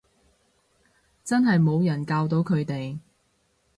[1.23, 2.97] 真係冇人教到佢哋